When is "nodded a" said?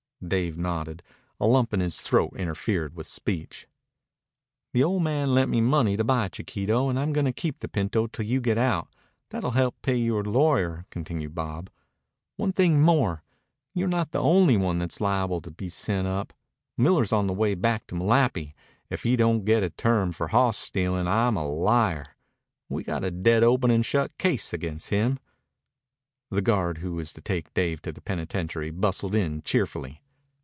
0.55-1.47